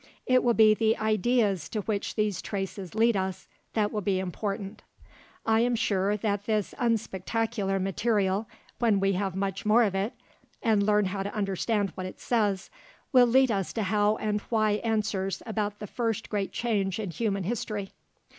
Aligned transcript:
It 0.25 0.43
will 0.43 0.55
be 0.55 0.73
the 0.73 0.97
ideas 0.97 1.69
to 1.69 1.81
which 1.81 2.15
these 2.15 2.41
traces 2.41 2.95
lead 2.95 3.15
us 3.15 3.47
that 3.73 3.91
will 3.91 4.01
be 4.01 4.17
important. 4.17 4.81
I 5.45 5.59
am 5.59 5.75
sure 5.75 6.17
that 6.17 6.47
this 6.47 6.73
unspectacular 6.79 7.79
material 7.79 8.47
when 8.79 8.99
we 8.99 9.11
have 9.13 9.35
much 9.35 9.63
more 9.63 9.83
of 9.83 9.93
it, 9.93 10.13
and 10.63 10.81
learn 10.81 11.05
how 11.05 11.21
to 11.21 11.35
understand 11.35 11.91
what 11.91 12.07
it 12.07 12.19
says 12.19 12.71
will 13.13 13.27
lead 13.27 13.51
us 13.51 13.73
to 13.73 13.83
how 13.83 14.15
and 14.15 14.41
why 14.49 14.71
answers 14.83 15.43
about 15.45 15.77
the 15.77 15.85
first 15.85 16.29
great 16.31 16.51
change 16.51 16.97
in 16.99 17.11
human 17.11 17.43
history. 17.43 17.91